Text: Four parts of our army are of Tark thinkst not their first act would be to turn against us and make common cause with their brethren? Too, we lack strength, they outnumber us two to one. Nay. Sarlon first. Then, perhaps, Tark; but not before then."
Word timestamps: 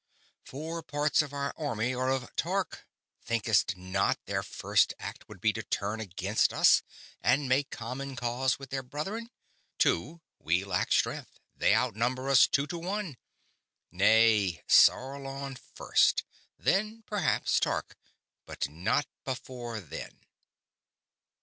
Four 0.43 0.81
parts 0.81 1.21
of 1.21 1.31
our 1.31 1.53
army 1.55 1.93
are 1.93 2.09
of 2.09 2.35
Tark 2.35 2.87
thinkst 3.23 3.77
not 3.77 4.17
their 4.25 4.41
first 4.41 4.95
act 4.97 5.29
would 5.29 5.39
be 5.39 5.53
to 5.53 5.61
turn 5.61 5.99
against 5.99 6.51
us 6.51 6.81
and 7.21 7.47
make 7.47 7.69
common 7.69 8.15
cause 8.15 8.57
with 8.57 8.71
their 8.71 8.81
brethren? 8.81 9.29
Too, 9.77 10.19
we 10.39 10.63
lack 10.63 10.91
strength, 10.91 11.39
they 11.55 11.75
outnumber 11.75 12.29
us 12.31 12.47
two 12.47 12.65
to 12.65 12.79
one. 12.79 13.15
Nay. 13.91 14.63
Sarlon 14.67 15.55
first. 15.75 16.23
Then, 16.57 17.03
perhaps, 17.05 17.59
Tark; 17.59 17.95
but 18.47 18.69
not 18.69 19.05
before 19.23 19.79
then." 19.79 20.17